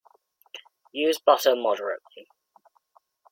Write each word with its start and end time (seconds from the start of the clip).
Use 0.93 1.19
butter 1.19 1.55
moderately. 1.55 2.27